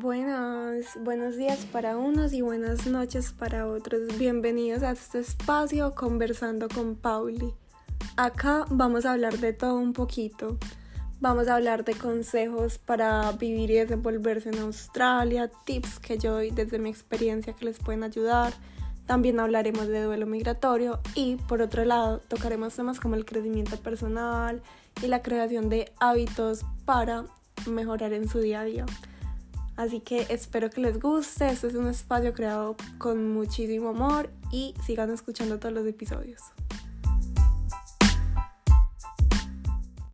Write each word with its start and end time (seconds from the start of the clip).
Buenas, 0.00 0.96
buenos 1.00 1.36
días 1.36 1.66
para 1.70 1.98
unos 1.98 2.32
y 2.32 2.40
buenas 2.40 2.86
noches 2.86 3.30
para 3.30 3.66
otros. 3.66 4.18
Bienvenidos 4.18 4.82
a 4.82 4.92
este 4.92 5.18
espacio 5.18 5.94
conversando 5.94 6.68
con 6.70 6.96
Pauli. 6.96 7.52
Acá 8.16 8.64
vamos 8.70 9.04
a 9.04 9.12
hablar 9.12 9.36
de 9.36 9.52
todo 9.52 9.76
un 9.76 9.92
poquito. 9.92 10.56
Vamos 11.20 11.46
a 11.46 11.56
hablar 11.56 11.84
de 11.84 11.92
consejos 11.92 12.78
para 12.78 13.30
vivir 13.32 13.70
y 13.70 13.74
desenvolverse 13.74 14.48
en 14.48 14.60
Australia, 14.60 15.50
tips 15.66 15.98
que 15.98 16.16
yo 16.16 16.32
doy 16.32 16.50
desde 16.50 16.78
mi 16.78 16.88
experiencia 16.88 17.52
que 17.52 17.66
les 17.66 17.78
pueden 17.78 18.02
ayudar. 18.02 18.54
También 19.06 19.40
hablaremos 19.40 19.88
de 19.88 20.04
duelo 20.04 20.24
migratorio 20.24 21.00
y 21.14 21.36
por 21.36 21.60
otro 21.60 21.84
lado 21.84 22.18
tocaremos 22.28 22.74
temas 22.74 22.98
como 22.98 23.14
el 23.14 23.26
crecimiento 23.26 23.76
personal 23.76 24.62
y 25.02 25.08
la 25.08 25.20
creación 25.20 25.68
de 25.68 25.92
hábitos 26.00 26.64
para 26.86 27.26
mejorar 27.66 28.14
en 28.14 28.26
su 28.26 28.38
día 28.38 28.62
a 28.62 28.64
día. 28.64 28.86
Así 29.76 30.00
que 30.00 30.26
espero 30.28 30.70
que 30.70 30.80
les 30.80 31.00
guste. 31.00 31.48
Este 31.48 31.68
es 31.68 31.74
un 31.74 31.88
espacio 31.88 32.32
creado 32.34 32.76
con 32.98 33.32
muchísimo 33.32 33.90
amor 33.90 34.30
y 34.50 34.74
sigan 34.84 35.10
escuchando 35.10 35.58
todos 35.58 35.74
los 35.74 35.86
episodios. 35.86 36.42